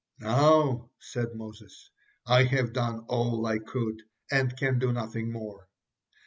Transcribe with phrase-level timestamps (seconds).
[0.17, 1.91] "Now," said Moses,
[2.25, 5.67] "I have done all I could, and can do nothing more."